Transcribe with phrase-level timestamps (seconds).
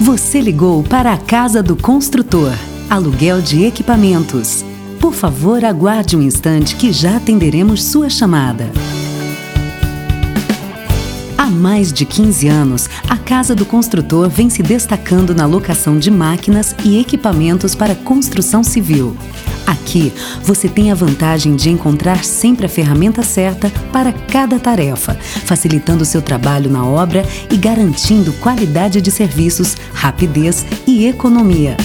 [0.00, 2.52] Você ligou para a Casa do Construtor.
[2.90, 4.64] Aluguel de equipamentos.
[5.00, 8.70] Por favor, aguarde um instante que já atenderemos sua chamada.
[11.38, 16.10] Há mais de 15 anos, a Casa do Construtor vem se destacando na locação de
[16.10, 19.16] máquinas e equipamentos para construção civil.
[19.74, 20.12] Aqui
[20.42, 25.14] você tem a vantagem de encontrar sempre a ferramenta certa para cada tarefa,
[25.44, 31.76] facilitando seu trabalho na obra e garantindo qualidade de serviços, rapidez e economia.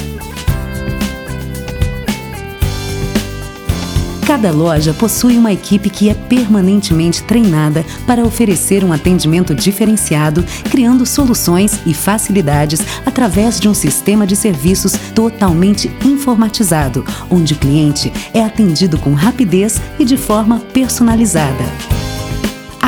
[4.29, 11.03] Cada loja possui uma equipe que é permanentemente treinada para oferecer um atendimento diferenciado, criando
[11.03, 18.43] soluções e facilidades através de um sistema de serviços totalmente informatizado, onde o cliente é
[18.43, 21.98] atendido com rapidez e de forma personalizada.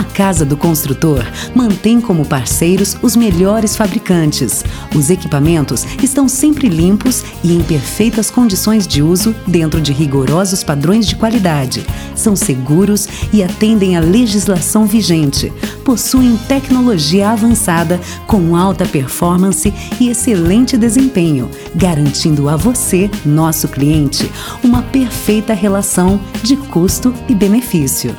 [0.01, 1.23] A Casa do Construtor
[1.53, 4.65] mantém como parceiros os melhores fabricantes.
[4.95, 11.05] Os equipamentos estão sempre limpos e em perfeitas condições de uso dentro de rigorosos padrões
[11.05, 11.85] de qualidade.
[12.15, 15.53] São seguros e atendem à legislação vigente.
[15.85, 24.27] Possuem tecnologia avançada com alta performance e excelente desempenho, garantindo a você, nosso cliente,
[24.63, 28.15] uma perfeita relação de custo e benefício.